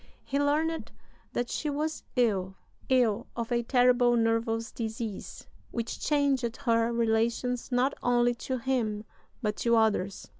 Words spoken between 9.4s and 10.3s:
but to others."